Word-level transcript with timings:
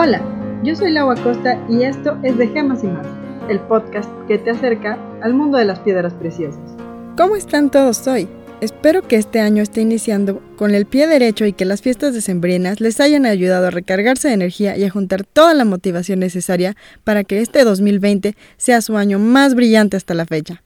Hola, 0.00 0.22
yo 0.62 0.76
soy 0.76 0.92
Laura 0.92 1.20
Costa 1.20 1.60
y 1.68 1.82
esto 1.82 2.16
es 2.22 2.38
de 2.38 2.46
Gemas 2.46 2.84
y 2.84 2.86
Más, 2.86 3.04
el 3.50 3.58
podcast 3.58 4.08
que 4.28 4.38
te 4.38 4.50
acerca 4.50 4.96
al 5.22 5.34
mundo 5.34 5.58
de 5.58 5.64
las 5.64 5.80
piedras 5.80 6.14
preciosas. 6.14 6.62
¿Cómo 7.16 7.34
están 7.34 7.68
todos 7.68 8.06
hoy? 8.06 8.28
Espero 8.60 9.02
que 9.02 9.16
este 9.16 9.40
año 9.40 9.60
esté 9.60 9.80
iniciando 9.80 10.40
con 10.54 10.76
el 10.76 10.86
pie 10.86 11.08
derecho 11.08 11.46
y 11.46 11.52
que 11.52 11.64
las 11.64 11.82
fiestas 11.82 12.14
decembrinas 12.14 12.80
les 12.80 13.00
hayan 13.00 13.26
ayudado 13.26 13.66
a 13.66 13.70
recargarse 13.70 14.28
de 14.28 14.34
energía 14.34 14.76
y 14.76 14.84
a 14.84 14.90
juntar 14.90 15.24
toda 15.24 15.52
la 15.52 15.64
motivación 15.64 16.20
necesaria 16.20 16.76
para 17.02 17.24
que 17.24 17.40
este 17.40 17.64
2020 17.64 18.36
sea 18.56 18.80
su 18.82 18.96
año 18.96 19.18
más 19.18 19.56
brillante 19.56 19.96
hasta 19.96 20.14
la 20.14 20.26
fecha. 20.26 20.62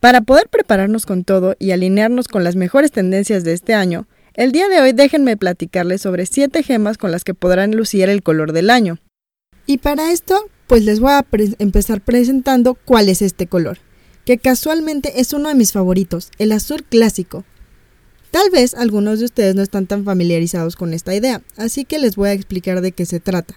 Para 0.00 0.22
poder 0.22 0.48
prepararnos 0.48 1.04
con 1.04 1.22
todo 1.22 1.54
y 1.58 1.72
alinearnos 1.72 2.28
con 2.28 2.44
las 2.44 2.56
mejores 2.56 2.92
tendencias 2.92 3.44
de 3.44 3.52
este 3.52 3.74
año, 3.74 4.06
el 4.36 4.52
día 4.52 4.68
de 4.68 4.80
hoy 4.82 4.92
déjenme 4.92 5.38
platicarles 5.38 6.02
sobre 6.02 6.26
7 6.26 6.62
gemas 6.62 6.98
con 6.98 7.10
las 7.10 7.24
que 7.24 7.32
podrán 7.32 7.74
lucir 7.74 8.10
el 8.10 8.22
color 8.22 8.52
del 8.52 8.68
año. 8.68 8.98
Y 9.64 9.78
para 9.78 10.12
esto, 10.12 10.50
pues 10.66 10.84
les 10.84 11.00
voy 11.00 11.12
a 11.12 11.26
empezar 11.58 12.02
presentando 12.02 12.74
cuál 12.74 13.08
es 13.08 13.22
este 13.22 13.46
color, 13.46 13.78
que 14.26 14.36
casualmente 14.36 15.20
es 15.20 15.32
uno 15.32 15.48
de 15.48 15.54
mis 15.54 15.72
favoritos, 15.72 16.30
el 16.38 16.52
azul 16.52 16.84
clásico. 16.84 17.44
Tal 18.30 18.50
vez 18.50 18.74
algunos 18.74 19.20
de 19.20 19.24
ustedes 19.24 19.54
no 19.54 19.62
están 19.62 19.86
tan 19.86 20.04
familiarizados 20.04 20.76
con 20.76 20.92
esta 20.92 21.14
idea, 21.14 21.40
así 21.56 21.86
que 21.86 21.98
les 21.98 22.16
voy 22.16 22.28
a 22.28 22.34
explicar 22.34 22.82
de 22.82 22.92
qué 22.92 23.06
se 23.06 23.20
trata. 23.20 23.54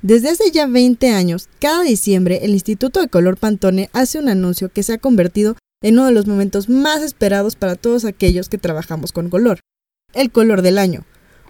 Desde 0.00 0.30
hace 0.30 0.50
ya 0.50 0.66
20 0.66 1.10
años, 1.10 1.50
cada 1.60 1.82
diciembre 1.82 2.40
el 2.42 2.52
Instituto 2.52 3.00
de 3.00 3.08
Color 3.08 3.36
Pantone 3.36 3.90
hace 3.92 4.18
un 4.18 4.30
anuncio 4.30 4.70
que 4.70 4.82
se 4.82 4.94
ha 4.94 4.98
convertido 4.98 5.56
en 5.82 5.94
uno 5.94 6.06
de 6.06 6.12
los 6.12 6.26
momentos 6.26 6.70
más 6.70 7.02
esperados 7.02 7.54
para 7.54 7.76
todos 7.76 8.06
aquellos 8.06 8.48
que 8.48 8.56
trabajamos 8.56 9.12
con 9.12 9.28
color 9.28 9.60
el 10.16 10.30
color 10.30 10.62
del 10.62 10.78
año, 10.78 11.04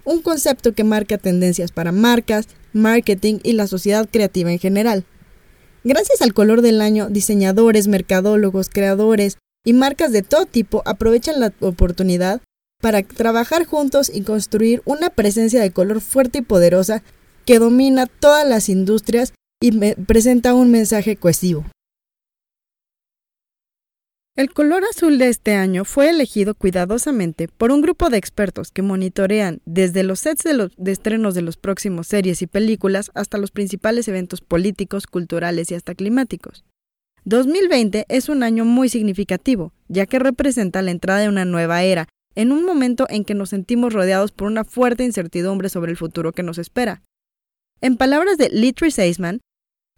un 0.05 0.23
concepto 0.23 0.72
que 0.72 0.84
marca 0.84 1.19
tendencias 1.19 1.72
para 1.72 1.92
marcas, 1.92 2.48
marketing 2.72 3.39
y 3.42 3.53
la 3.53 3.67
sociedad 3.67 4.09
creativa 4.11 4.53
en 4.53 4.59
general. 4.59 5.05
Gracias 5.84 6.20
al 6.20 6.34
color 6.34 6.62
del 6.62 6.81
año, 6.81 7.09
diseñadores, 7.09 7.89
mercadólogos, 7.89 8.69
creadores 8.69 9.39
y 9.64 9.72
marcas 9.72 10.12
de 10.12 10.22
todo 10.22 10.47
tipo 10.47 10.83
aprovechan 10.84 11.41
la 11.41 11.53
oportunidad 11.61 12.41
para 12.81 13.03
trabajar 13.03 13.64
juntos 13.64 14.11
y 14.12 14.22
construir 14.22 14.83
una 14.84 15.11
presencia 15.11 15.61
de 15.61 15.70
color 15.70 16.00
fuerte 16.00 16.39
y 16.39 16.42
poderosa 16.42 17.03
que 17.44 17.59
domina 17.59 18.06
todas 18.06 18.47
las 18.47 18.69
industrias 18.69 19.33
y 19.61 19.72
presenta 19.94 20.55
un 20.55 20.70
mensaje 20.70 21.17
cohesivo. 21.17 21.64
El 24.37 24.53
color 24.53 24.84
azul 24.84 25.17
de 25.17 25.29
este 25.29 25.55
año 25.55 25.87
fue 25.87 26.11
elegido 26.11 26.55
cuidadosamente 26.55 27.48
por 27.48 27.73
un 27.73 27.81
grupo 27.81 28.11
de 28.11 28.19
expertos 28.19 28.70
que 28.70 28.83
monitorean 28.83 29.62
desde 29.65 30.03
los 30.03 30.20
sets 30.20 30.45
de, 30.45 30.53
los, 30.53 30.73
estrenos 30.84 31.34
de 31.34 31.41
los 31.41 31.56
próximos 31.56 32.09
series 32.09 32.43
y 32.43 32.47
películas 32.47 33.11
hasta 33.15 33.39
los 33.39 33.51
principales 33.51 34.09
eventos 34.09 34.43
políticos, 34.43 35.06
culturales 35.06 35.70
y 35.70 35.75
hasta 35.75 35.95
climáticos. 35.95 36.67
2020 37.25 38.05
es 38.11 38.28
un 38.28 38.43
año 38.43 38.67
muy 38.67 38.91
significativo, 38.91 39.73
ya 39.89 40.05
que 40.05 40.19
representa 40.19 40.83
la 40.83 40.91
entrada 40.91 41.21
de 41.21 41.31
una 41.31 41.47
nueva 41.47 41.83
era, 41.83 42.06
en 42.34 42.53
un 42.53 42.62
momento 42.67 43.06
en 43.09 43.25
que 43.25 43.33
nos 43.33 43.48
sentimos 43.48 43.95
rodeados 43.95 44.33
por 44.33 44.48
una 44.48 44.65
fuerte 44.65 45.03
incertidumbre 45.03 45.71
sobre 45.71 45.93
el 45.93 45.97
futuro 45.97 46.33
que 46.33 46.43
nos 46.43 46.59
espera. 46.59 47.03
En 47.81 47.97
palabras 47.97 48.37
de 48.37 48.50
Litri 48.50 48.91
Seisman, 48.91 49.41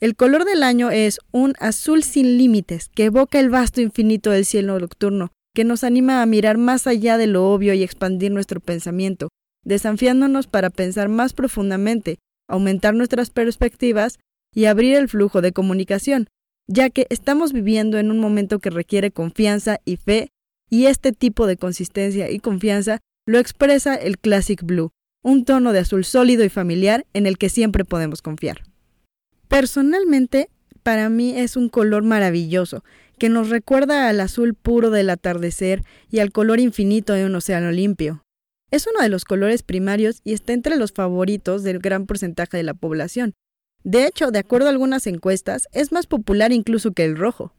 el 0.01 0.15
color 0.15 0.45
del 0.45 0.63
año 0.63 0.91
es 0.91 1.19
un 1.33 1.55
azul 1.59 2.05
sin 2.05 2.39
límites 2.39 2.89
que 2.95 3.07
evoca 3.07 3.41
el 3.41 3.51
vasto 3.51 3.81
infinito 3.81 4.31
del 4.31 4.45
cielo 4.45 4.79
nocturno, 4.79 5.33
que 5.55 5.65
nos 5.65 5.83
anima 5.83 6.23
a 6.23 6.27
mirar 6.27 6.57
más 6.57 6.87
allá 6.87 7.19
de 7.19 7.27
lo 7.27 7.51
obvio 7.51 7.75
y 7.75 7.83
expandir 7.83 8.31
nuestro 8.31 8.61
pensamiento, 8.61 9.29
desafiándonos 9.65 10.47
para 10.47 10.71
pensar 10.71 11.09
más 11.09 11.33
profundamente, 11.33 12.19
aumentar 12.49 12.95
nuestras 12.95 13.31
perspectivas 13.31 14.21
y 14.55 14.67
abrir 14.67 14.95
el 14.95 15.09
flujo 15.09 15.43
de 15.43 15.53
comunicación, 15.53 16.29
ya 16.69 16.91
que 16.91 17.09
estamos 17.11 17.53
viviendo 17.53 17.99
en 17.99 18.13
un 18.13 18.21
momento 18.21 18.61
que 18.61 18.71
requiere 18.71 19.11
confianza 19.11 19.81
y 19.85 19.97
fe, 19.97 20.29
y 20.71 20.87
este 20.87 21.13
tipo 21.13 21.47
de 21.47 21.57
consistencia 21.57 22.31
y 22.31 22.39
confianza 22.39 23.01
lo 23.27 23.39
expresa 23.39 23.97
el 23.97 24.19
Classic 24.19 24.63
Blue, 24.63 24.91
un 25.25 25.45
tono 25.45 25.73
de 25.73 25.81
azul 25.81 26.05
sólido 26.05 26.45
y 26.45 26.49
familiar 26.51 27.05
en 27.15 27.27
el 27.27 27.37
que 27.37 27.49
siempre 27.49 27.85
podemos 27.85 28.23
confiar. 28.23 28.68
Personalmente, 29.49 30.51
para 30.83 31.09
mí 31.09 31.37
es 31.37 31.57
un 31.57 31.69
color 31.69 32.03
maravilloso, 32.03 32.85
que 33.19 33.29
nos 33.29 33.49
recuerda 33.49 34.09
al 34.09 34.21
azul 34.21 34.55
puro 34.55 34.91
del 34.91 35.11
atardecer 35.11 35.83
y 36.11 36.21
al 36.21 36.33
color 36.33 36.61
infinito 36.61 37.15
de 37.15 37.27
un 37.27 37.35
océano 37.35 37.71
limpio. 37.73 38.23
Es 38.71 38.87
uno 38.87 39.03
de 39.03 39.09
los 39.09 39.25
colores 39.25 39.63
primarios 39.63 40.21
y 40.25 40.35
está 40.35 40.53
entre 40.53 40.77
los 40.77 40.93
favoritos 40.93 41.63
del 41.63 41.79
gran 41.79 42.07
porcentaje 42.07 42.57
de 42.57 42.63
la 42.63 42.75
población. 42.75 43.35
De 43.83 44.07
hecho, 44.07 44.31
de 44.31 44.41
acuerdo 44.41 44.67
a 44.67 44.71
algunas 44.71 45.07
encuestas, 45.07 45.69
es 45.73 45.93
más 45.93 46.07
popular 46.07 46.53
incluso 46.53 46.93
que 46.93 47.05
el 47.05 47.17
rojo. 47.17 47.55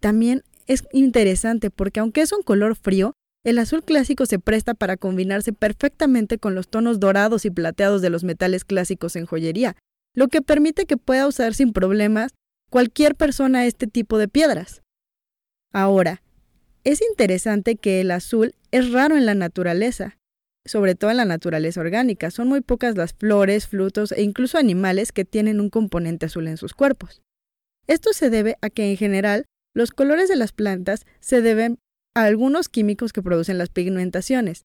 También 0.00 0.42
es 0.66 0.84
interesante 0.92 1.70
porque 1.70 2.00
aunque 2.00 2.22
es 2.22 2.32
un 2.32 2.42
color 2.42 2.76
frío, 2.76 3.12
el 3.44 3.58
azul 3.58 3.82
clásico 3.82 4.26
se 4.26 4.38
presta 4.38 4.74
para 4.74 4.96
combinarse 4.96 5.52
perfectamente 5.52 6.38
con 6.38 6.54
los 6.54 6.68
tonos 6.68 7.00
dorados 7.00 7.44
y 7.44 7.50
plateados 7.50 8.02
de 8.02 8.10
los 8.10 8.24
metales 8.24 8.64
clásicos 8.64 9.16
en 9.16 9.26
joyería, 9.26 9.76
lo 10.14 10.28
que 10.28 10.42
permite 10.42 10.86
que 10.86 10.96
pueda 10.96 11.26
usar 11.26 11.54
sin 11.54 11.72
problemas 11.72 12.32
cualquier 12.70 13.14
persona 13.14 13.66
este 13.66 13.86
tipo 13.86 14.18
de 14.18 14.28
piedras. 14.28 14.82
Ahora, 15.72 16.22
es 16.84 17.02
interesante 17.02 17.76
que 17.76 18.00
el 18.00 18.10
azul 18.10 18.54
es 18.70 18.90
raro 18.92 19.16
en 19.16 19.26
la 19.26 19.34
naturaleza, 19.34 20.18
sobre 20.64 20.94
todo 20.94 21.10
en 21.10 21.18
la 21.18 21.24
naturaleza 21.24 21.80
orgánica. 21.80 22.30
Son 22.30 22.48
muy 22.48 22.60
pocas 22.60 22.96
las 22.96 23.12
flores, 23.12 23.66
frutos 23.66 24.12
e 24.12 24.22
incluso 24.22 24.58
animales 24.58 25.12
que 25.12 25.24
tienen 25.24 25.60
un 25.60 25.70
componente 25.70 26.26
azul 26.26 26.48
en 26.48 26.56
sus 26.56 26.74
cuerpos. 26.74 27.22
Esto 27.86 28.12
se 28.12 28.30
debe 28.30 28.56
a 28.62 28.70
que 28.70 28.90
en 28.90 28.96
general 28.96 29.46
los 29.74 29.90
colores 29.90 30.28
de 30.28 30.36
las 30.36 30.52
plantas 30.52 31.06
se 31.20 31.40
deben 31.40 31.78
a 32.14 32.24
algunos 32.24 32.68
químicos 32.68 33.12
que 33.12 33.22
producen 33.22 33.58
las 33.58 33.68
pigmentaciones 33.68 34.64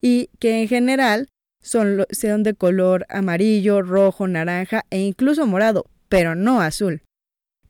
y 0.00 0.30
que 0.38 0.62
en 0.62 0.68
general 0.68 1.28
son, 1.62 2.42
de 2.42 2.54
color 2.54 3.06
amarillo, 3.08 3.82
rojo, 3.82 4.26
naranja 4.26 4.84
e 4.90 5.00
incluso 5.00 5.46
morado, 5.46 5.86
pero 6.08 6.34
no 6.34 6.60
azul. 6.60 7.02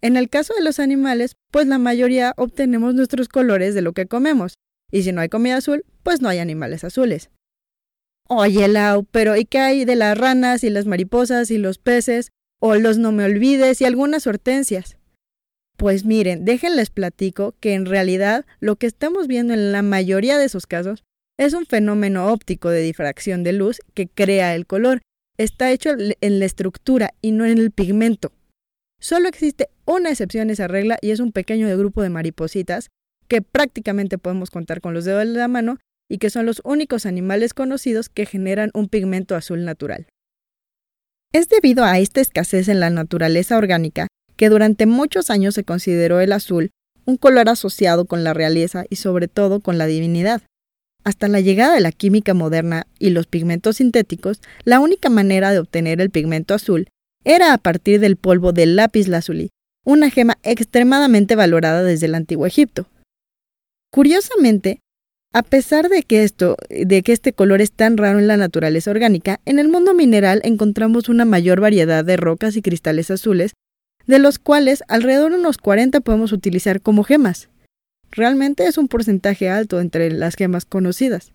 En 0.00 0.16
el 0.16 0.28
caso 0.28 0.54
de 0.54 0.62
los 0.62 0.78
animales, 0.78 1.34
pues 1.50 1.66
la 1.66 1.78
mayoría 1.78 2.32
obtenemos 2.36 2.94
nuestros 2.94 3.28
colores 3.28 3.74
de 3.74 3.82
lo 3.82 3.92
que 3.92 4.06
comemos, 4.06 4.54
y 4.90 5.02
si 5.02 5.12
no 5.12 5.20
hay 5.20 5.28
comida 5.28 5.56
azul, 5.56 5.84
pues 6.02 6.20
no 6.20 6.28
hay 6.28 6.38
animales 6.38 6.84
azules. 6.84 7.30
Oye, 8.28 8.68
Lau, 8.68 9.04
pero 9.10 9.36
¿y 9.36 9.44
qué 9.44 9.58
hay 9.58 9.84
de 9.84 9.96
las 9.96 10.16
ranas 10.16 10.64
y 10.64 10.70
las 10.70 10.86
mariposas 10.86 11.50
y 11.50 11.58
los 11.58 11.78
peces, 11.78 12.30
o 12.60 12.76
los 12.76 12.96
no 12.96 13.12
me 13.12 13.24
olvides 13.24 13.80
y 13.80 13.84
algunas 13.84 14.26
hortensias? 14.26 14.96
Pues 15.76 16.04
miren, 16.04 16.44
déjenles 16.44 16.90
platico 16.90 17.54
que 17.58 17.74
en 17.74 17.86
realidad 17.86 18.46
lo 18.60 18.76
que 18.76 18.86
estamos 18.86 19.26
viendo 19.26 19.54
en 19.54 19.72
la 19.72 19.82
mayoría 19.82 20.38
de 20.38 20.44
esos 20.44 20.66
casos 20.66 21.04
es 21.40 21.54
un 21.54 21.64
fenómeno 21.64 22.30
óptico 22.30 22.68
de 22.68 22.82
difracción 22.82 23.42
de 23.44 23.54
luz 23.54 23.80
que 23.94 24.06
crea 24.06 24.54
el 24.54 24.66
color. 24.66 25.00
Está 25.38 25.72
hecho 25.72 25.88
en 26.20 26.38
la 26.38 26.44
estructura 26.44 27.14
y 27.22 27.32
no 27.32 27.46
en 27.46 27.56
el 27.56 27.70
pigmento. 27.70 28.30
Solo 29.00 29.26
existe 29.26 29.70
una 29.86 30.10
excepción 30.10 30.50
a 30.50 30.52
esa 30.52 30.68
regla 30.68 30.98
y 31.00 31.12
es 31.12 31.20
un 31.20 31.32
pequeño 31.32 31.66
grupo 31.78 32.02
de 32.02 32.10
maripositas 32.10 32.90
que 33.26 33.40
prácticamente 33.40 34.18
podemos 34.18 34.50
contar 34.50 34.82
con 34.82 34.92
los 34.92 35.06
dedos 35.06 35.20
de 35.20 35.32
la 35.32 35.48
mano 35.48 35.78
y 36.10 36.18
que 36.18 36.28
son 36.28 36.44
los 36.44 36.60
únicos 36.62 37.06
animales 37.06 37.54
conocidos 37.54 38.10
que 38.10 38.26
generan 38.26 38.70
un 38.74 38.88
pigmento 38.88 39.34
azul 39.34 39.64
natural. 39.64 40.08
Es 41.32 41.48
debido 41.48 41.84
a 41.84 41.98
esta 41.98 42.20
escasez 42.20 42.68
en 42.68 42.80
la 42.80 42.90
naturaleza 42.90 43.56
orgánica 43.56 44.08
que 44.36 44.50
durante 44.50 44.84
muchos 44.84 45.30
años 45.30 45.54
se 45.54 45.64
consideró 45.64 46.20
el 46.20 46.32
azul 46.32 46.70
un 47.06 47.16
color 47.16 47.48
asociado 47.48 48.04
con 48.04 48.24
la 48.24 48.34
realeza 48.34 48.84
y 48.90 48.96
sobre 48.96 49.26
todo 49.26 49.60
con 49.60 49.78
la 49.78 49.86
divinidad. 49.86 50.42
Hasta 51.04 51.28
la 51.28 51.40
llegada 51.40 51.74
de 51.74 51.80
la 51.80 51.92
química 51.92 52.34
moderna 52.34 52.86
y 52.98 53.10
los 53.10 53.26
pigmentos 53.26 53.76
sintéticos, 53.76 54.40
la 54.64 54.80
única 54.80 55.08
manera 55.08 55.50
de 55.52 55.58
obtener 55.58 56.00
el 56.00 56.10
pigmento 56.10 56.54
azul 56.54 56.88
era 57.24 57.52
a 57.52 57.58
partir 57.58 58.00
del 58.00 58.16
polvo 58.16 58.52
del 58.52 58.76
lápiz 58.76 59.08
lazuli, 59.08 59.50
una 59.84 60.10
gema 60.10 60.38
extremadamente 60.42 61.36
valorada 61.36 61.82
desde 61.82 62.06
el 62.06 62.14
antiguo 62.14 62.46
Egipto. 62.46 62.86
Curiosamente, 63.90 64.80
a 65.32 65.42
pesar 65.42 65.88
de 65.88 66.02
que 66.02 66.24
esto, 66.24 66.56
de 66.68 67.02
que 67.02 67.12
este 67.12 67.32
color 67.32 67.60
es 67.60 67.72
tan 67.72 67.96
raro 67.96 68.18
en 68.18 68.26
la 68.26 68.36
naturaleza 68.36 68.90
orgánica, 68.90 69.40
en 69.44 69.58
el 69.58 69.68
mundo 69.68 69.94
mineral 69.94 70.40
encontramos 70.44 71.08
una 71.08 71.24
mayor 71.24 71.60
variedad 71.60 72.04
de 72.04 72.16
rocas 72.16 72.56
y 72.56 72.62
cristales 72.62 73.10
azules, 73.10 73.52
de 74.06 74.18
los 74.18 74.38
cuales 74.38 74.82
alrededor 74.88 75.32
de 75.32 75.38
unos 75.38 75.58
40 75.58 76.00
podemos 76.00 76.32
utilizar 76.32 76.80
como 76.80 77.04
gemas. 77.04 77.49
Realmente 78.10 78.66
es 78.66 78.78
un 78.78 78.88
porcentaje 78.88 79.48
alto 79.48 79.80
entre 79.80 80.10
las 80.10 80.34
gemas 80.34 80.64
conocidas. 80.64 81.32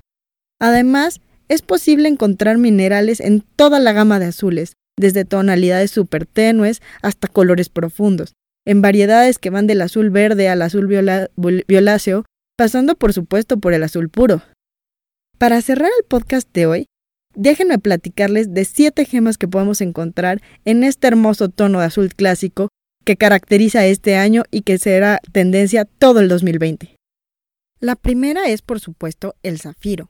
Además, 0.59 1.21
es 1.47 1.61
posible 1.61 2.09
encontrar 2.09 2.57
minerales 2.57 3.19
en 3.19 3.41
toda 3.41 3.79
la 3.79 3.93
gama 3.93 4.19
de 4.19 4.25
azules, 4.25 4.73
desde 4.97 5.25
tonalidades 5.25 5.91
súper 5.91 6.25
tenues 6.25 6.81
hasta 7.01 7.27
colores 7.27 7.69
profundos, 7.69 8.33
en 8.65 8.81
variedades 8.81 9.37
que 9.37 9.49
van 9.49 9.67
del 9.67 9.81
azul 9.81 10.09
verde 10.09 10.49
al 10.49 10.61
azul 10.61 10.87
violáceo, 11.67 12.25
pasando 12.57 12.95
por 12.95 13.13
supuesto 13.13 13.59
por 13.59 13.73
el 13.73 13.83
azul 13.83 14.09
puro. 14.09 14.41
Para 15.37 15.61
cerrar 15.61 15.91
el 15.99 16.05
podcast 16.05 16.51
de 16.53 16.65
hoy, 16.65 16.85
déjenme 17.35 17.77
platicarles 17.77 18.53
de 18.53 18.65
siete 18.65 19.05
gemas 19.05 19.37
que 19.37 19.47
podemos 19.47 19.81
encontrar 19.81 20.41
en 20.63 20.83
este 20.83 21.07
hermoso 21.07 21.49
tono 21.49 21.79
de 21.79 21.85
azul 21.85 22.13
clásico 22.15 22.69
que 23.05 23.15
caracteriza 23.15 23.85
este 23.85 24.17
año 24.17 24.43
y 24.51 24.61
que 24.61 24.77
será 24.77 25.21
tendencia 25.31 25.85
todo 25.85 26.19
el 26.19 26.27
2020. 26.27 26.95
La 27.79 27.95
primera 27.95 28.49
es, 28.49 28.61
por 28.61 28.79
supuesto, 28.79 29.35
el 29.43 29.59
zafiro. 29.59 30.09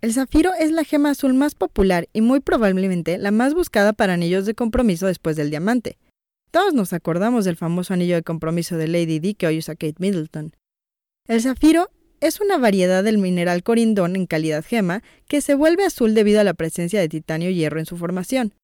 El 0.00 0.14
zafiro 0.14 0.52
es 0.58 0.72
la 0.72 0.82
gema 0.84 1.10
azul 1.10 1.34
más 1.34 1.54
popular 1.54 2.08
y 2.14 2.22
muy 2.22 2.40
probablemente 2.40 3.18
la 3.18 3.30
más 3.30 3.52
buscada 3.52 3.92
para 3.92 4.14
anillos 4.14 4.46
de 4.46 4.54
compromiso 4.54 5.06
después 5.06 5.36
del 5.36 5.50
diamante. 5.50 5.98
Todos 6.50 6.72
nos 6.72 6.94
acordamos 6.94 7.44
del 7.44 7.56
famoso 7.56 7.92
anillo 7.92 8.14
de 8.14 8.22
compromiso 8.22 8.78
de 8.78 8.88
Lady 8.88 9.18
Di 9.18 9.34
que 9.34 9.46
hoy 9.46 9.58
usa 9.58 9.74
Kate 9.74 9.96
Middleton. 9.98 10.56
El 11.28 11.42
zafiro 11.42 11.90
es 12.20 12.40
una 12.40 12.56
variedad 12.56 13.04
del 13.04 13.18
mineral 13.18 13.62
corindón 13.62 14.16
en 14.16 14.26
calidad 14.26 14.64
gema 14.64 15.02
que 15.28 15.42
se 15.42 15.54
vuelve 15.54 15.84
azul 15.84 16.14
debido 16.14 16.40
a 16.40 16.44
la 16.44 16.54
presencia 16.54 16.98
de 16.98 17.08
titanio 17.08 17.50
y 17.50 17.54
hierro 17.54 17.78
en 17.78 17.86
su 17.86 17.98
formación. 17.98 18.54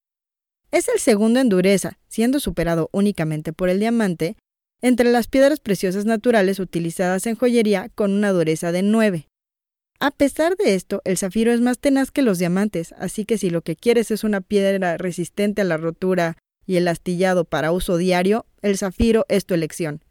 Es 0.77 0.89
el 0.89 1.01
segundo 1.01 1.41
en 1.41 1.49
dureza, 1.49 1.99
siendo 2.07 2.39
superado 2.39 2.91
únicamente 2.93 3.55
por 3.55 3.71
el 3.71 3.81
diamante, 3.81 4.37
entre 4.83 5.11
las 5.11 5.27
piedras 5.27 5.59
preciosas 5.59 6.05
naturales 6.05 6.59
utilizadas 6.59 7.27
en 7.27 7.35
joyería 7.35 7.89
con 7.95 8.13
una 8.13 8.31
dureza 8.31 8.73
de 8.73 8.83
9. 8.83 9.27
A 10.01 10.11
pesar 10.11 10.55
de 10.59 10.75
esto, 10.75 11.01
el 11.07 11.17
zafiro 11.17 11.51
es 11.51 11.63
más 11.63 11.79
tenaz 11.79 12.11
que 12.11 12.21
los 12.21 12.39
diamantes, 12.39 12.93
así 12.99 13.25
que 13.25 13.39
si 13.39 13.49
lo 13.49 13.63
que 13.63 13.75
quieres 13.75 14.11
es 14.11 14.23
una 14.23 14.43
piedra 14.43 14.99
resistente 14.99 15.63
a 15.63 15.65
la 15.65 15.79
rotura 15.79 16.37
y 16.67 16.77
el 16.77 16.89
astillado 16.89 17.47
para 17.47 17.73
uso 17.73 17.97
diario, 17.97 18.45
el 18.61 18.77
zafiro 18.77 19.25
es 19.31 19.47
tu 19.47 19.55
elección. 19.55 20.05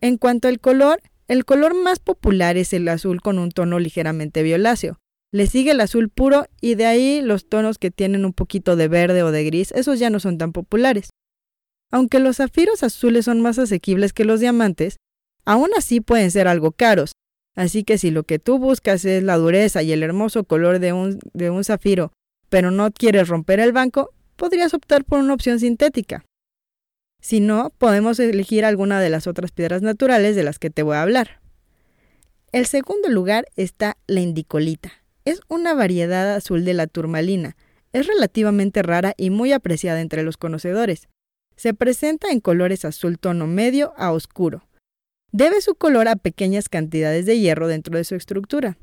En 0.00 0.16
cuanto 0.16 0.48
al 0.48 0.58
color, 0.58 1.02
el 1.28 1.44
color 1.44 1.74
más 1.74 1.98
popular 1.98 2.56
es 2.56 2.72
el 2.72 2.88
azul 2.88 3.20
con 3.20 3.38
un 3.38 3.50
tono 3.50 3.78
ligeramente 3.78 4.42
violáceo. 4.42 4.98
Le 5.32 5.46
sigue 5.46 5.70
el 5.70 5.80
azul 5.80 6.08
puro 6.08 6.46
y 6.60 6.74
de 6.74 6.86
ahí 6.86 7.22
los 7.22 7.48
tonos 7.48 7.78
que 7.78 7.90
tienen 7.90 8.24
un 8.24 8.32
poquito 8.32 8.76
de 8.76 8.88
verde 8.88 9.22
o 9.22 9.30
de 9.30 9.44
gris, 9.44 9.72
esos 9.72 9.98
ya 9.98 10.10
no 10.10 10.20
son 10.20 10.38
tan 10.38 10.52
populares. 10.52 11.10
Aunque 11.92 12.18
los 12.18 12.36
zafiros 12.38 12.82
azules 12.82 13.24
son 13.24 13.40
más 13.40 13.58
asequibles 13.58 14.12
que 14.12 14.24
los 14.24 14.40
diamantes, 14.40 14.96
aún 15.44 15.70
así 15.76 16.00
pueden 16.00 16.30
ser 16.30 16.48
algo 16.48 16.72
caros, 16.72 17.12
Así 17.54 17.84
que 17.84 17.98
si 17.98 18.10
lo 18.10 18.22
que 18.22 18.38
tú 18.38 18.58
buscas 18.58 19.04
es 19.04 19.22
la 19.22 19.36
dureza 19.36 19.82
y 19.82 19.92
el 19.92 20.02
hermoso 20.02 20.44
color 20.44 20.78
de 20.78 20.92
un, 20.92 21.18
de 21.34 21.50
un 21.50 21.64
zafiro, 21.64 22.12
pero 22.48 22.70
no 22.70 22.90
quieres 22.90 23.28
romper 23.28 23.60
el 23.60 23.72
banco, 23.72 24.14
podrías 24.36 24.72
optar 24.74 25.04
por 25.04 25.18
una 25.18 25.34
opción 25.34 25.58
sintética. 25.58 26.24
Si 27.20 27.40
no, 27.40 27.70
podemos 27.76 28.18
elegir 28.18 28.64
alguna 28.64 29.00
de 29.00 29.10
las 29.10 29.26
otras 29.26 29.52
piedras 29.52 29.82
naturales 29.82 30.36
de 30.36 30.42
las 30.42 30.58
que 30.58 30.70
te 30.70 30.82
voy 30.82 30.96
a 30.96 31.02
hablar. 31.02 31.40
El 32.52 32.66
segundo 32.66 33.08
lugar 33.08 33.46
está 33.56 33.96
la 34.06 34.20
indicolita. 34.20 34.99
Es 35.24 35.40
una 35.48 35.74
variedad 35.74 36.34
azul 36.34 36.64
de 36.64 36.74
la 36.74 36.86
turmalina. 36.86 37.56
Es 37.92 38.06
relativamente 38.06 38.82
rara 38.82 39.14
y 39.16 39.30
muy 39.30 39.52
apreciada 39.52 40.00
entre 40.00 40.22
los 40.22 40.36
conocedores. 40.36 41.08
Se 41.56 41.74
presenta 41.74 42.30
en 42.30 42.40
colores 42.40 42.84
azul 42.84 43.18
tono 43.18 43.46
medio 43.46 43.92
a 43.96 44.12
oscuro. 44.12 44.66
Debe 45.32 45.60
su 45.60 45.74
color 45.74 46.08
a 46.08 46.16
pequeñas 46.16 46.68
cantidades 46.68 47.26
de 47.26 47.38
hierro 47.38 47.68
dentro 47.68 47.96
de 47.96 48.04
su 48.04 48.14
estructura. 48.14 48.78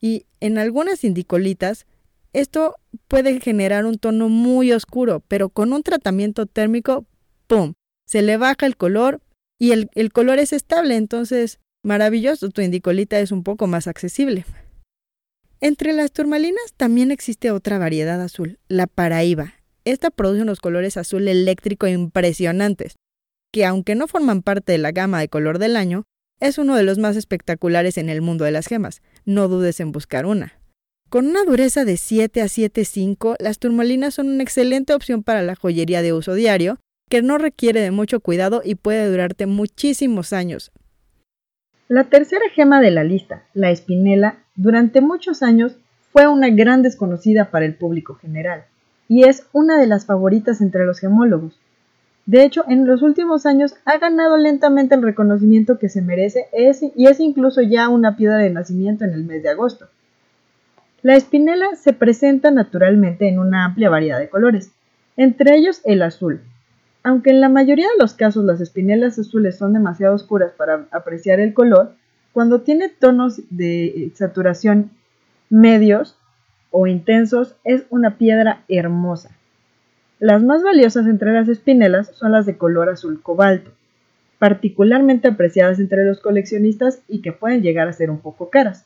Y 0.00 0.26
en 0.40 0.58
algunas 0.58 1.04
indicolitas, 1.04 1.86
esto 2.32 2.76
puede 3.08 3.40
generar 3.40 3.86
un 3.86 3.98
tono 3.98 4.28
muy 4.28 4.72
oscuro, 4.72 5.22
pero 5.28 5.48
con 5.48 5.72
un 5.72 5.82
tratamiento 5.82 6.46
térmico, 6.46 7.06
¡pum! 7.46 7.74
Se 8.06 8.22
le 8.22 8.36
baja 8.36 8.66
el 8.66 8.76
color 8.76 9.22
y 9.58 9.70
el, 9.72 9.88
el 9.94 10.12
color 10.12 10.38
es 10.38 10.52
estable, 10.52 10.96
entonces 10.96 11.60
maravilloso, 11.82 12.50
tu 12.50 12.60
indicolita 12.60 13.18
es 13.20 13.32
un 13.32 13.42
poco 13.42 13.66
más 13.66 13.86
accesible. 13.86 14.44
Entre 15.60 15.92
las 15.92 16.12
turmalinas 16.12 16.74
también 16.76 17.10
existe 17.10 17.50
otra 17.50 17.78
variedad 17.78 18.20
azul, 18.20 18.58
la 18.68 18.86
paraíba. 18.86 19.54
Esta 19.84 20.10
produce 20.10 20.42
unos 20.42 20.60
colores 20.60 20.96
azul 20.96 21.28
eléctrico 21.28 21.86
impresionantes 21.86 22.96
que 23.56 23.64
aunque 23.64 23.94
no 23.94 24.06
forman 24.06 24.42
parte 24.42 24.72
de 24.72 24.78
la 24.78 24.92
gama 24.92 25.18
de 25.18 25.30
color 25.30 25.58
del 25.58 25.76
año, 25.76 26.04
es 26.40 26.58
uno 26.58 26.76
de 26.76 26.82
los 26.82 26.98
más 26.98 27.16
espectaculares 27.16 27.96
en 27.96 28.10
el 28.10 28.20
mundo 28.20 28.44
de 28.44 28.50
las 28.50 28.66
gemas. 28.66 29.00
No 29.24 29.48
dudes 29.48 29.80
en 29.80 29.92
buscar 29.92 30.26
una. 30.26 30.60
Con 31.08 31.26
una 31.26 31.42
dureza 31.42 31.86
de 31.86 31.96
7 31.96 32.42
a 32.42 32.46
7,5, 32.46 33.36
las 33.38 33.58
turmalinas 33.58 34.12
son 34.12 34.28
una 34.28 34.42
excelente 34.42 34.92
opción 34.92 35.22
para 35.22 35.40
la 35.40 35.54
joyería 35.54 36.02
de 36.02 36.12
uso 36.12 36.34
diario, 36.34 36.78
que 37.08 37.22
no 37.22 37.38
requiere 37.38 37.80
de 37.80 37.92
mucho 37.92 38.20
cuidado 38.20 38.60
y 38.62 38.74
puede 38.74 39.08
durarte 39.08 39.46
muchísimos 39.46 40.34
años. 40.34 40.70
La 41.88 42.02
tercera 42.02 42.44
gema 42.52 42.80
de 42.80 42.90
la 42.90 43.04
lista, 43.04 43.44
la 43.54 43.70
espinela, 43.70 44.38
durante 44.56 45.00
muchos 45.00 45.44
años 45.44 45.76
fue 46.10 46.26
una 46.26 46.50
gran 46.50 46.82
desconocida 46.82 47.52
para 47.52 47.64
el 47.64 47.76
público 47.76 48.16
general, 48.16 48.64
y 49.06 49.28
es 49.28 49.46
una 49.52 49.78
de 49.78 49.86
las 49.86 50.04
favoritas 50.04 50.60
entre 50.60 50.84
los 50.84 50.98
gemólogos. 50.98 51.60
De 52.24 52.42
hecho, 52.42 52.64
en 52.66 52.88
los 52.88 53.02
últimos 53.02 53.46
años 53.46 53.76
ha 53.84 53.98
ganado 53.98 54.36
lentamente 54.36 54.96
el 54.96 55.02
reconocimiento 55.02 55.78
que 55.78 55.88
se 55.88 56.02
merece 56.02 56.46
y 56.96 57.06
es 57.06 57.20
incluso 57.20 57.62
ya 57.62 57.88
una 57.88 58.16
piedra 58.16 58.38
de 58.38 58.50
nacimiento 58.50 59.04
en 59.04 59.12
el 59.12 59.22
mes 59.22 59.44
de 59.44 59.50
agosto. 59.50 59.86
La 61.02 61.14
espinela 61.14 61.76
se 61.76 61.92
presenta 61.92 62.50
naturalmente 62.50 63.28
en 63.28 63.38
una 63.38 63.64
amplia 63.64 63.90
variedad 63.90 64.18
de 64.18 64.28
colores, 64.28 64.72
entre 65.16 65.56
ellos 65.56 65.82
el 65.84 66.02
azul. 66.02 66.40
Aunque 67.06 67.30
en 67.30 67.40
la 67.40 67.48
mayoría 67.48 67.86
de 67.86 68.02
los 68.02 68.14
casos 68.14 68.44
las 68.44 68.60
espinelas 68.60 69.16
azules 69.16 69.56
son 69.56 69.72
demasiado 69.72 70.12
oscuras 70.12 70.50
para 70.50 70.88
apreciar 70.90 71.38
el 71.38 71.54
color, 71.54 71.92
cuando 72.32 72.62
tiene 72.62 72.88
tonos 72.88 73.42
de 73.48 74.10
saturación 74.16 74.90
medios 75.48 76.16
o 76.72 76.88
intensos 76.88 77.54
es 77.62 77.84
una 77.90 78.18
piedra 78.18 78.64
hermosa. 78.66 79.30
Las 80.18 80.42
más 80.42 80.64
valiosas 80.64 81.06
entre 81.06 81.32
las 81.32 81.46
espinelas 81.46 82.10
son 82.12 82.32
las 82.32 82.44
de 82.44 82.58
color 82.58 82.88
azul 82.88 83.22
cobalto, 83.22 83.70
particularmente 84.40 85.28
apreciadas 85.28 85.78
entre 85.78 86.04
los 86.04 86.18
coleccionistas 86.18 87.02
y 87.06 87.22
que 87.22 87.30
pueden 87.30 87.62
llegar 87.62 87.86
a 87.86 87.92
ser 87.92 88.10
un 88.10 88.18
poco 88.18 88.50
caras. 88.50 88.84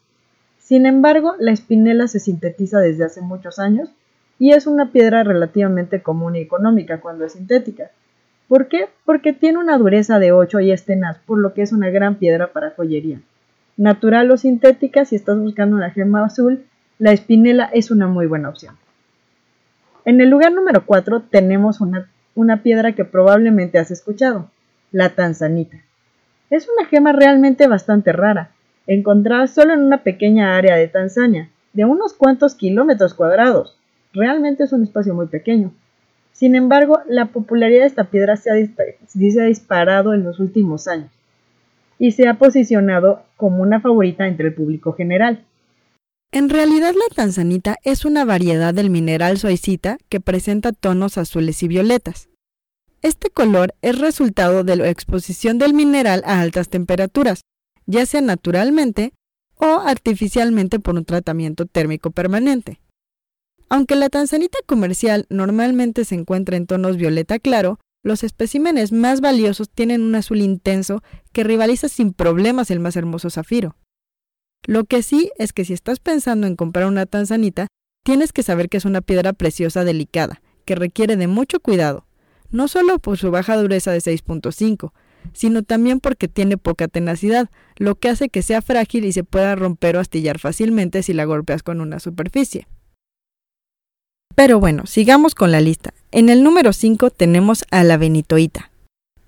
Sin 0.59 0.85
embargo, 0.85 1.37
la 1.39 1.53
espinela 1.53 2.07
se 2.07 2.21
sintetiza 2.21 2.81
desde 2.81 3.05
hace 3.05 3.23
muchos 3.23 3.59
años 3.59 3.89
y 4.39 4.53
es 4.53 4.67
una 4.67 4.93
piedra 4.93 5.25
relativamente 5.25 6.03
común 6.03 6.37
y 6.37 6.41
económica 6.41 7.01
cuando 7.01 7.25
es 7.25 7.33
sintética. 7.33 7.91
¿Por 8.51 8.67
qué? 8.67 8.89
Porque 9.05 9.33
tiene 9.33 9.59
una 9.59 9.79
dureza 9.79 10.19
de 10.19 10.33
8 10.33 10.59
y 10.59 10.73
es 10.73 10.85
tenaz, 10.85 11.19
por 11.25 11.39
lo 11.39 11.55
que 11.55 11.63
es 11.63 11.71
una 11.71 11.89
gran 11.91 12.17
piedra 12.17 12.49
para 12.49 12.73
joyería. 12.73 13.21
Natural 13.77 14.29
o 14.33 14.37
sintética, 14.37 15.05
si 15.05 15.15
estás 15.15 15.39
buscando 15.39 15.77
una 15.77 15.93
gema 15.93 16.25
azul, 16.25 16.65
la 16.99 17.13
espinela 17.13 17.71
es 17.73 17.93
una 17.93 18.09
muy 18.09 18.27
buena 18.27 18.49
opción. 18.49 18.75
En 20.05 20.21
el 20.21 20.31
lugar 20.31 20.51
número 20.51 20.85
4 20.85 21.27
tenemos 21.31 21.81
una, 21.81 22.11
una 22.35 22.65
piedra 22.65 22.91
que 22.91 23.05
probablemente 23.05 23.79
has 23.79 23.93
escuchado, 23.93 24.51
la 24.91 25.11
tanzanita. 25.11 25.77
Es 26.51 26.67
una 26.77 26.89
gema 26.89 27.13
realmente 27.13 27.69
bastante 27.69 28.11
rara, 28.11 28.51
encontrada 28.89 29.47
solo 29.47 29.75
en 29.75 29.85
una 29.85 30.03
pequeña 30.03 30.57
área 30.57 30.75
de 30.75 30.89
Tanzania, 30.89 31.51
de 31.73 31.85
unos 31.85 32.15
cuantos 32.15 32.57
kilómetros 32.57 33.15
cuadrados. 33.15 33.79
Realmente 34.13 34.65
es 34.65 34.73
un 34.73 34.83
espacio 34.83 35.15
muy 35.15 35.29
pequeño. 35.29 35.71
Sin 36.41 36.55
embargo, 36.55 37.01
la 37.07 37.27
popularidad 37.27 37.83
de 37.83 37.89
esta 37.89 38.05
piedra 38.05 38.35
se 38.35 38.51
ha, 38.51 39.45
disparado 39.45 40.15
en 40.15 40.25
los 40.25 40.41
últimos 40.41 40.89
años 40.89 41.11
y 41.99 42.13
se 42.13 42.29
ha 42.29 42.39
posicionado 42.39 43.23
como 43.37 43.61
una 43.61 43.83
favorita 43.83 44.27
entre 44.27 44.47
el 44.47 44.55
público 44.55 44.95
general. 44.95 45.45
En 46.33 46.49
realidad 46.49 46.95
la 46.95 47.15
tanzanita 47.15 47.77
es 47.85 48.07
una 48.07 48.25
variedad 48.25 48.73
del 48.73 48.89
mineral 48.89 49.37
suaicita 49.37 49.99
que 50.09 50.21
presenta 50.21 50.73
tonos 50.73 51.19
azules 51.19 51.63
y 51.63 51.69
violetas. 51.69 52.31
Este 53.03 53.29
color 53.29 53.75
es 53.83 53.99
resultado 53.99 54.65
de 54.65 54.77
la 54.77 54.89
exposición 54.89 55.59
del 55.59 55.75
mineral 55.75 56.23
a 56.25 56.41
altas 56.41 56.71
temperaturas, 56.71 57.43
ya 57.85 58.07
sea 58.07 58.23
naturalmente 58.23 59.13
o 59.57 59.83
artificialmente 59.85 60.81
por 60.81 60.95
un 60.95 61.05
tratamiento 61.05 61.67
térmico 61.67 62.11
permanente. 62.11 62.81
Aunque 63.71 63.95
la 63.95 64.09
tanzanita 64.09 64.59
comercial 64.67 65.27
normalmente 65.31 66.05
se 66.05 66.17
encuentra 66.17 66.57
en 66.57 66.67
tonos 66.67 66.97
violeta 66.97 67.39
claro, 67.39 67.79
los 68.03 68.25
especímenes 68.25 68.91
más 68.91 69.21
valiosos 69.21 69.71
tienen 69.71 70.03
un 70.03 70.17
azul 70.17 70.41
intenso 70.41 71.03
que 71.33 71.45
rivaliza 71.45 71.89
sin 71.89 72.13
problemas 72.13 72.73
el 72.73 72.81
más 72.81 72.97
hermoso 72.97 73.31
zafiro. 73.31 73.77
Lo 74.67 74.85
que 74.85 75.03
sí 75.03 75.31
es 75.39 75.53
que 75.53 75.65
si 75.65 75.73
estás 75.73 76.01
pensando 76.01 76.49
en 76.49 76.57
comprar 76.57 76.87
una 76.87 77.07
tanzanita, 77.07 77.69
tienes 78.05 78.33
que 78.33 78.43
saber 78.43 78.69
que 78.69 78.79
es 78.79 78.85
una 78.85 79.03
piedra 79.03 79.33
preciosa 79.33 79.85
delicada, 79.85 80.43
que 80.65 80.75
requiere 80.75 81.17
de 81.17 81.29
mucho 81.29 81.61
cuidado, 81.61 82.07
no 82.51 82.67
solo 82.67 82.99
por 82.99 83.19
su 83.19 83.31
baja 83.31 83.57
dureza 83.57 83.93
de 83.93 83.99
6.5, 83.99 84.93
sino 85.33 85.63
también 85.63 86.01
porque 86.01 86.27
tiene 86.27 86.57
poca 86.57 86.89
tenacidad, 86.89 87.51
lo 87.77 87.95
que 87.95 88.09
hace 88.09 88.31
que 88.31 88.43
sea 88.43 88.63
frágil 88.63 89.05
y 89.05 89.13
se 89.13 89.23
pueda 89.23 89.55
romper 89.55 89.97
o 89.97 90.01
astillar 90.01 90.41
fácilmente 90.41 91.05
si 91.05 91.13
la 91.13 91.25
golpeas 91.25 91.63
con 91.63 91.81
una 91.81 92.01
superficie. 92.01 92.67
Pero 94.35 94.61
bueno, 94.61 94.87
sigamos 94.87 95.35
con 95.35 95.53
la 95.53 95.61
lista. 95.61 95.93
En 96.13 96.29
el 96.29 96.43
número 96.43 96.73
5 96.73 97.11
tenemos 97.11 97.65
a 97.71 97.85
la 97.85 97.97
benitoíta. 97.97 98.71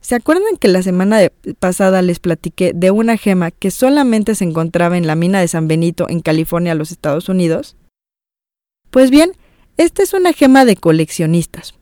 ¿Se 0.01 0.17
acuerdan 0.17 0.57
que 0.59 0.69
la 0.69 0.83
semana 0.83 1.21
pasada 1.61 2.03
les 2.03 2.19
platiqué 2.19 2.73
de 2.75 2.91
una 2.91 3.17
gema 3.17 3.53
que 3.53 3.71
solamente 3.71 4.35
se 4.35 4.45
encontraba 4.45 4.99
en 4.99 5.07
la 5.07 5.15
mina 5.15 5.41
de 5.41 5.47
San 5.47 5.69
Benito 5.69 6.09
en 6.09 6.21
California, 6.21 6.75
los 6.75 6.91
Estados 6.91 7.29
Unidos? 7.29 7.77
Pues 8.91 9.11
bien, 9.11 9.33
esta 9.77 10.03
es 10.03 10.13
una 10.13 10.33
gema 10.33 10.65
de 10.65 10.77
coleccionistas. 10.77 11.75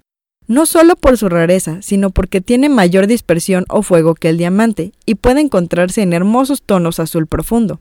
No 0.46 0.66
solo 0.66 0.96
por 0.96 1.16
su 1.16 1.28
rareza, 1.28 1.80
sino 1.80 2.10
porque 2.10 2.40
tiene 2.40 2.68
mayor 2.68 3.06
dispersión 3.06 3.64
o 3.68 3.82
fuego 3.82 4.14
que 4.14 4.28
el 4.28 4.36
diamante 4.36 4.92
y 5.06 5.14
puede 5.14 5.40
encontrarse 5.40 6.02
en 6.02 6.12
hermosos 6.12 6.62
tonos 6.62 7.00
azul 7.00 7.26
profundo. 7.26 7.80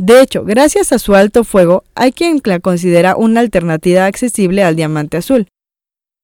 De 0.00 0.22
hecho, 0.22 0.44
gracias 0.44 0.92
a 0.92 0.98
su 0.98 1.14
alto 1.14 1.44
fuego, 1.44 1.84
hay 1.94 2.12
quien 2.12 2.40
la 2.44 2.58
considera 2.58 3.16
una 3.16 3.40
alternativa 3.40 4.06
accesible 4.06 4.64
al 4.64 4.74
diamante 4.74 5.18
azul. 5.18 5.48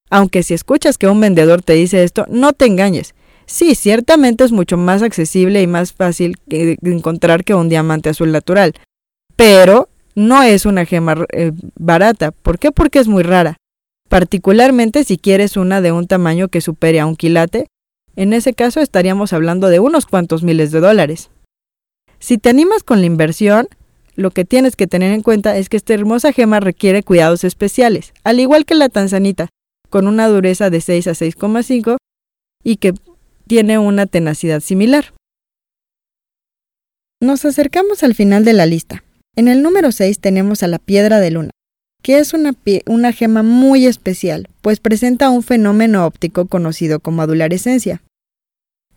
Aunque 0.08 0.42
si 0.42 0.54
escuchas 0.54 0.96
que 0.96 1.08
un 1.08 1.20
vendedor 1.20 1.60
te 1.60 1.74
dice 1.74 2.02
esto, 2.02 2.24
no 2.30 2.54
te 2.54 2.64
engañes. 2.64 3.14
Sí, 3.44 3.74
ciertamente 3.74 4.44
es 4.44 4.52
mucho 4.52 4.78
más 4.78 5.02
accesible 5.02 5.60
y 5.60 5.66
más 5.66 5.92
fácil 5.92 6.38
de 6.46 6.78
encontrar 6.84 7.44
que 7.44 7.54
un 7.54 7.68
diamante 7.68 8.08
azul 8.08 8.32
natural. 8.32 8.72
Pero 9.36 9.90
no 10.14 10.42
es 10.42 10.64
una 10.64 10.86
gema 10.86 11.26
eh, 11.34 11.52
barata. 11.78 12.30
¿Por 12.30 12.58
qué? 12.58 12.72
Porque 12.72 12.98
es 12.98 13.08
muy 13.08 13.24
rara. 13.24 13.58
Particularmente 14.08 15.04
si 15.04 15.18
quieres 15.18 15.58
una 15.58 15.82
de 15.82 15.92
un 15.92 16.06
tamaño 16.06 16.48
que 16.48 16.62
supere 16.62 16.98
a 16.98 17.04
un 17.04 17.14
quilate, 17.14 17.66
en 18.14 18.32
ese 18.32 18.54
caso 18.54 18.80
estaríamos 18.80 19.34
hablando 19.34 19.68
de 19.68 19.80
unos 19.80 20.06
cuantos 20.06 20.42
miles 20.42 20.72
de 20.72 20.80
dólares. 20.80 21.28
Si 22.18 22.38
te 22.38 22.48
animas 22.48 22.82
con 22.82 23.00
la 23.00 23.06
inversión, 23.06 23.68
lo 24.14 24.30
que 24.30 24.44
tienes 24.44 24.76
que 24.76 24.86
tener 24.86 25.12
en 25.12 25.22
cuenta 25.22 25.56
es 25.56 25.68
que 25.68 25.76
esta 25.76 25.94
hermosa 25.94 26.32
gema 26.32 26.60
requiere 26.60 27.02
cuidados 27.02 27.44
especiales, 27.44 28.12
al 28.24 28.40
igual 28.40 28.64
que 28.64 28.74
la 28.74 28.88
tanzanita, 28.88 29.50
con 29.90 30.06
una 30.06 30.26
dureza 30.28 30.70
de 30.70 30.80
6 30.80 31.06
a 31.08 31.10
6,5 31.12 31.96
y 32.64 32.76
que 32.76 32.94
tiene 33.46 33.78
una 33.78 34.06
tenacidad 34.06 34.60
similar. 34.60 35.14
Nos 37.20 37.44
acercamos 37.44 38.02
al 38.02 38.14
final 38.14 38.44
de 38.44 38.52
la 38.52 38.66
lista. 38.66 39.04
En 39.36 39.48
el 39.48 39.62
número 39.62 39.92
6 39.92 40.18
tenemos 40.18 40.62
a 40.62 40.66
la 40.66 40.78
piedra 40.78 41.20
de 41.20 41.30
luna, 41.30 41.50
que 42.02 42.18
es 42.18 42.32
una, 42.32 42.54
una, 42.86 43.12
gema 43.12 43.42
muy 43.42 43.86
especial, 43.86 44.48
pues 44.62 44.80
presenta 44.80 45.30
un 45.30 45.42
fenómeno 45.42 46.06
óptico 46.06 46.46
conocido 46.46 47.00
como 47.00 47.22
adularescencia, 47.22 48.02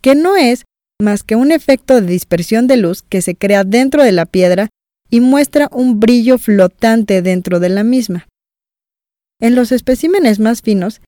que 0.02 0.16
no 0.16 0.38
es 0.38 0.66
más 1.02 1.24
que 1.24 1.36
un 1.36 1.52
efecto 1.52 2.02
de 2.02 2.08
dispersión 2.08 2.68
de 2.68 2.78
luz 2.78 3.04
que 3.04 3.22
se 3.22 3.36
crea 3.36 3.64
dentro 3.64 4.04
de 4.04 4.12
la 4.12 4.26
piedra 4.26 4.70
y 5.10 5.22
muestra 5.22 5.70
un 5.72 6.00
brillo 6.00 6.38
flotante 6.38 7.22
dentro 7.22 7.60
de 7.60 7.70
la 7.70 7.84
misma. 7.84 8.28
En 9.40 9.56
los 9.56 9.72
especímenes 9.72 10.40
más 10.40 10.62
finos, 10.62 11.02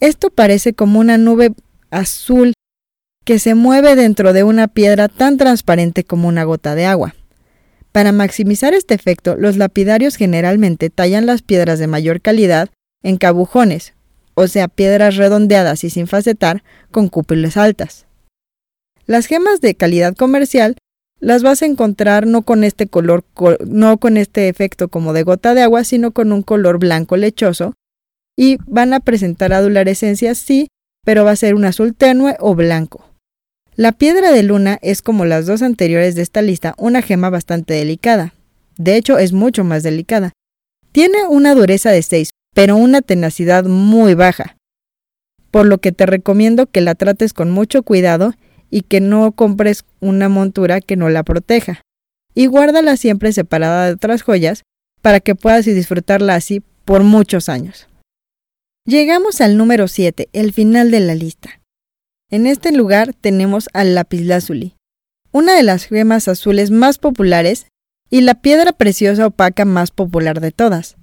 esto 0.00 0.30
parece 0.30 0.72
como 0.72 0.98
una 0.98 1.18
nube 1.18 1.52
azul 1.90 2.54
que 3.24 3.38
se 3.38 3.54
mueve 3.54 3.96
dentro 3.96 4.32
de 4.32 4.42
una 4.42 4.68
piedra 4.68 5.08
tan 5.08 5.36
transparente 5.36 6.04
como 6.04 6.28
una 6.28 6.44
gota 6.44 6.74
de 6.74 6.86
agua. 6.86 7.14
Para 7.92 8.12
maximizar 8.12 8.74
este 8.74 8.94
efecto, 8.94 9.36
los 9.36 9.56
lapidarios 9.56 10.16
generalmente 10.16 10.90
tallan 10.90 11.26
las 11.26 11.42
piedras 11.42 11.78
de 11.78 11.86
mayor 11.86 12.20
calidad 12.20 12.70
en 13.02 13.18
cabujones, 13.18 13.94
o 14.34 14.48
sea, 14.48 14.68
piedras 14.68 15.16
redondeadas 15.16 15.84
y 15.84 15.90
sin 15.90 16.06
facetar, 16.06 16.64
con 16.90 17.08
cúpulas 17.08 17.56
altas. 17.56 18.03
Las 19.06 19.26
gemas 19.26 19.60
de 19.60 19.74
calidad 19.74 20.14
comercial 20.14 20.76
las 21.20 21.42
vas 21.42 21.62
a 21.62 21.66
encontrar 21.66 22.26
no 22.26 22.42
con 22.42 22.64
este 22.64 22.86
color, 22.86 23.24
no 23.66 23.98
con 23.98 24.16
este 24.16 24.48
efecto 24.48 24.88
como 24.88 25.12
de 25.12 25.22
gota 25.22 25.54
de 25.54 25.62
agua, 25.62 25.84
sino 25.84 26.12
con 26.12 26.32
un 26.32 26.42
color 26.42 26.78
blanco 26.78 27.16
lechoso 27.16 27.74
y 28.36 28.58
van 28.66 28.92
a 28.92 29.00
presentar 29.00 29.52
adularescencia 29.52 30.34
sí, 30.34 30.68
pero 31.04 31.24
va 31.24 31.32
a 31.32 31.36
ser 31.36 31.54
un 31.54 31.64
azul 31.64 31.94
tenue 31.94 32.36
o 32.40 32.54
blanco. 32.54 33.10
La 33.76 33.92
piedra 33.92 34.32
de 34.32 34.42
luna 34.42 34.78
es 34.82 35.02
como 35.02 35.24
las 35.24 35.46
dos 35.46 35.62
anteriores 35.62 36.14
de 36.14 36.22
esta 36.22 36.42
lista 36.42 36.74
una 36.78 37.02
gema 37.02 37.30
bastante 37.30 37.74
delicada. 37.74 38.34
De 38.76 38.96
hecho, 38.96 39.18
es 39.18 39.32
mucho 39.32 39.64
más 39.64 39.82
delicada. 39.82 40.32
Tiene 40.92 41.26
una 41.28 41.54
dureza 41.54 41.90
de 41.90 42.02
6, 42.02 42.30
pero 42.54 42.76
una 42.76 43.02
tenacidad 43.02 43.64
muy 43.64 44.14
baja. 44.14 44.56
Por 45.50 45.66
lo 45.66 45.78
que 45.78 45.92
te 45.92 46.06
recomiendo 46.06 46.66
que 46.66 46.80
la 46.80 46.94
trates 46.94 47.32
con 47.32 47.50
mucho 47.50 47.82
cuidado 47.82 48.34
y 48.70 48.82
que 48.82 49.00
no 49.00 49.32
compres 49.32 49.84
una 50.00 50.28
montura 50.28 50.80
que 50.80 50.96
no 50.96 51.08
la 51.08 51.22
proteja. 51.22 51.82
Y 52.34 52.46
guárdala 52.46 52.96
siempre 52.96 53.32
separada 53.32 53.86
de 53.86 53.92
otras 53.92 54.22
joyas 54.22 54.62
para 55.02 55.20
que 55.20 55.34
puedas 55.34 55.64
disfrutarla 55.64 56.34
así 56.34 56.62
por 56.84 57.04
muchos 57.04 57.48
años. 57.48 57.88
Llegamos 58.86 59.40
al 59.40 59.56
número 59.56 59.88
7, 59.88 60.28
el 60.32 60.52
final 60.52 60.90
de 60.90 61.00
la 61.00 61.14
lista. 61.14 61.60
En 62.30 62.46
este 62.46 62.72
lugar 62.72 63.14
tenemos 63.14 63.68
al 63.72 63.94
lapislázuli, 63.94 64.74
una 65.32 65.54
de 65.54 65.62
las 65.62 65.84
gemas 65.84 66.28
azules 66.28 66.70
más 66.70 66.98
populares 66.98 67.66
y 68.10 68.20
la 68.22 68.34
piedra 68.34 68.72
preciosa 68.72 69.26
opaca 69.26 69.64
más 69.64 69.90
popular 69.90 70.40
de 70.40 70.52
todas. 70.52 70.96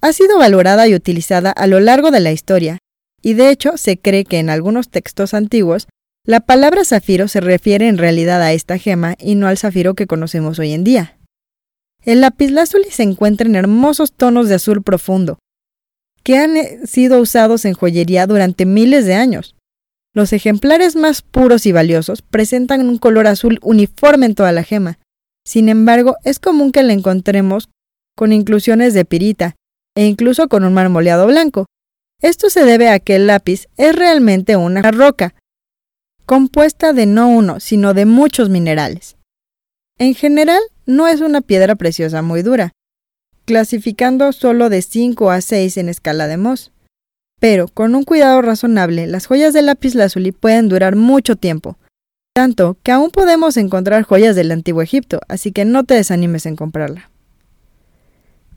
Ha 0.00 0.12
sido 0.12 0.38
valorada 0.38 0.86
y 0.86 0.94
utilizada 0.94 1.50
a 1.50 1.66
lo 1.66 1.80
largo 1.80 2.10
de 2.10 2.20
la 2.20 2.32
historia, 2.32 2.78
y 3.20 3.34
de 3.34 3.50
hecho 3.50 3.76
se 3.76 3.98
cree 3.98 4.24
que 4.24 4.38
en 4.38 4.48
algunos 4.48 4.88
textos 4.88 5.34
antiguos 5.34 5.88
la 6.28 6.40
palabra 6.40 6.84
zafiro 6.84 7.26
se 7.26 7.40
refiere 7.40 7.88
en 7.88 7.96
realidad 7.96 8.42
a 8.42 8.52
esta 8.52 8.76
gema 8.76 9.14
y 9.18 9.34
no 9.34 9.46
al 9.48 9.56
zafiro 9.56 9.94
que 9.94 10.06
conocemos 10.06 10.58
hoy 10.58 10.72
en 10.72 10.84
día. 10.84 11.18
El 12.04 12.20
lapislázuli 12.20 12.90
se 12.90 13.02
encuentra 13.02 13.48
en 13.48 13.56
hermosos 13.56 14.12
tonos 14.12 14.50
de 14.50 14.56
azul 14.56 14.82
profundo, 14.82 15.38
que 16.22 16.36
han 16.36 16.58
eh, 16.58 16.80
sido 16.84 17.18
usados 17.18 17.64
en 17.64 17.72
joyería 17.72 18.26
durante 18.26 18.66
miles 18.66 19.06
de 19.06 19.14
años. 19.14 19.56
Los 20.12 20.34
ejemplares 20.34 20.96
más 20.96 21.22
puros 21.22 21.64
y 21.64 21.72
valiosos 21.72 22.20
presentan 22.20 22.86
un 22.86 22.98
color 22.98 23.26
azul 23.26 23.58
uniforme 23.62 24.26
en 24.26 24.34
toda 24.34 24.52
la 24.52 24.64
gema. 24.64 24.98
Sin 25.46 25.70
embargo, 25.70 26.16
es 26.24 26.38
común 26.38 26.72
que 26.72 26.82
la 26.82 26.92
encontremos 26.92 27.70
con 28.14 28.34
inclusiones 28.34 28.92
de 28.92 29.06
pirita 29.06 29.56
e 29.96 30.04
incluso 30.04 30.48
con 30.48 30.64
un 30.64 30.74
marmoleado 30.74 31.26
blanco. 31.26 31.64
Esto 32.20 32.50
se 32.50 32.66
debe 32.66 32.90
a 32.90 33.00
que 33.00 33.16
el 33.16 33.28
lápiz 33.28 33.68
es 33.78 33.96
realmente 33.96 34.56
una 34.56 34.82
roca, 34.90 35.34
compuesta 36.28 36.92
de 36.92 37.06
no 37.06 37.30
uno, 37.30 37.58
sino 37.58 37.94
de 37.94 38.04
muchos 38.04 38.50
minerales. 38.50 39.16
En 39.96 40.14
general, 40.14 40.60
no 40.84 41.08
es 41.08 41.22
una 41.22 41.40
piedra 41.40 41.74
preciosa 41.74 42.20
muy 42.20 42.42
dura, 42.42 42.72
clasificando 43.46 44.30
solo 44.32 44.68
de 44.68 44.82
5 44.82 45.30
a 45.30 45.40
6 45.40 45.78
en 45.78 45.88
escala 45.88 46.26
de 46.26 46.36
Mohs. 46.36 46.70
Pero 47.40 47.66
con 47.68 47.94
un 47.94 48.04
cuidado 48.04 48.42
razonable, 48.42 49.06
las 49.06 49.24
joyas 49.24 49.54
de 49.54 49.62
lápiz 49.62 49.94
lazuli 49.94 50.32
pueden 50.32 50.68
durar 50.68 50.96
mucho 50.96 51.34
tiempo, 51.36 51.78
tanto 52.34 52.76
que 52.82 52.92
aún 52.92 53.10
podemos 53.10 53.56
encontrar 53.56 54.02
joyas 54.02 54.36
del 54.36 54.52
antiguo 54.52 54.82
Egipto, 54.82 55.20
así 55.28 55.50
que 55.50 55.64
no 55.64 55.84
te 55.84 55.94
desanimes 55.94 56.44
en 56.44 56.56
comprarla. 56.56 57.10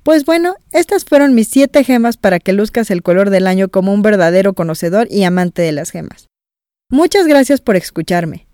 Pues 0.03 0.25
bueno, 0.25 0.55
estas 0.73 1.05
fueron 1.05 1.33
mis 1.35 1.47
7 1.47 1.85
gemas 1.85 2.17
para 2.17 2.41
que 2.41 2.51
luzcas 2.51 2.91
el 2.91 3.01
color 3.01 3.29
del 3.29 3.47
año 3.47 3.69
como 3.69 3.93
un 3.93 4.01
verdadero 4.01 4.51
conocedor 4.51 5.07
y 5.09 5.23
amante 5.23 5.61
de 5.61 5.71
las 5.71 5.91
gemas. 5.91 6.30
Muchas 6.91 7.25
gracias 7.25 7.61
por 7.61 7.77
escucharme. 7.77 8.47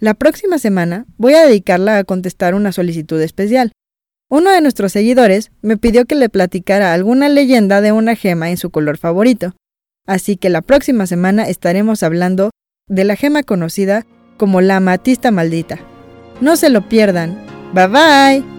La 0.00 0.14
próxima 0.14 0.58
semana 0.58 1.06
voy 1.16 1.34
a 1.34 1.46
dedicarla 1.46 1.98
a 1.98 2.04
contestar 2.04 2.56
una 2.56 2.72
solicitud 2.72 3.20
especial. 3.22 3.70
Uno 4.28 4.50
de 4.50 4.60
nuestros 4.60 4.92
seguidores 4.92 5.52
me 5.62 5.76
pidió 5.76 6.04
que 6.04 6.16
le 6.16 6.28
platicara 6.28 6.92
alguna 6.92 7.28
leyenda 7.28 7.80
de 7.80 7.92
una 7.92 8.16
gema 8.16 8.50
en 8.50 8.56
su 8.56 8.70
color 8.70 8.98
favorito, 8.98 9.54
así 10.06 10.36
que 10.36 10.50
la 10.50 10.60
próxima 10.60 11.06
semana 11.06 11.48
estaremos 11.48 12.02
hablando 12.02 12.50
de 12.88 13.04
la 13.04 13.14
gema 13.14 13.44
conocida 13.44 14.06
como 14.36 14.60
la 14.60 14.76
amatista 14.76 15.30
maldita. 15.30 15.78
No 16.40 16.56
se 16.56 16.70
lo 16.70 16.88
pierdan. 16.88 17.38
Bye 17.72 17.86
bye. 17.86 18.57